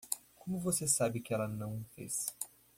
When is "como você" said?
0.33-0.87